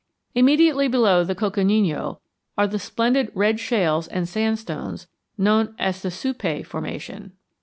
Immediately 0.33 0.87
below 0.87 1.23
the 1.23 1.35
Coconino 1.35 2.21
are 2.57 2.65
the 2.65 2.79
splendid 2.79 3.31
red 3.35 3.59
shales 3.59 4.07
and 4.07 4.27
sandstones 4.27 5.05
known 5.37 5.75
as 5.77 6.01
the 6.01 6.09
Supai 6.09 6.63
formation. 6.65 7.33